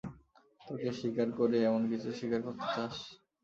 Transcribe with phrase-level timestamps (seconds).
[0.61, 2.95] তোকে শিকার করে এমনকিছু শিকার করতে চাস?